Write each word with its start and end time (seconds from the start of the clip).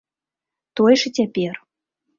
Тое 0.79 0.95
ж 1.03 1.07
і 1.11 1.15
цяпер. 1.21 1.53